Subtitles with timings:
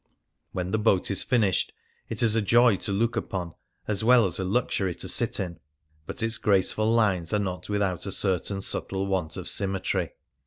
[0.51, 1.73] When the boat is finished
[2.09, 3.53] it is a joy to look upon,
[3.87, 5.59] as well as a luxury to sit in;
[6.07, 10.13] but its graceful lines are not without a certain subtle want of sym metry.